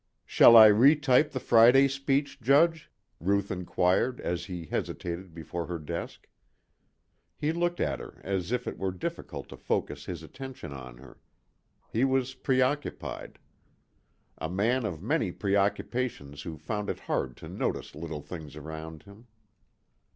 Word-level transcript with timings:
"Shall 0.25 0.57
I 0.57 0.67
retype 0.67 1.29
the 1.29 1.39
Friday 1.39 1.87
speech, 1.87 2.41
Judge?" 2.41 2.89
Ruth 3.19 3.51
inquired 3.51 4.19
as 4.19 4.45
he 4.45 4.65
hesitated 4.65 5.35
before 5.35 5.67
her 5.67 5.77
desk. 5.77 6.27
He 7.37 7.51
looked 7.51 7.79
at 7.79 7.99
her 7.99 8.19
as 8.23 8.51
if 8.51 8.67
it 8.67 8.79
were 8.79 8.89
difficult 8.91 9.47
to 9.49 9.57
focus 9.57 10.05
his 10.05 10.23
attention 10.23 10.73
on 10.73 10.97
her. 10.97 11.19
He 11.87 12.03
was 12.03 12.33
preoccupied. 12.33 13.37
A 14.39 14.49
man 14.49 14.87
of 14.87 15.03
many 15.03 15.31
preoccupations 15.31 16.41
who 16.41 16.57
found 16.57 16.89
it 16.89 17.01
hard 17.01 17.37
to 17.37 17.47
notice 17.47 17.93
little 17.93 18.21
things 18.21 18.55
around 18.55 19.03
him. 19.03 19.27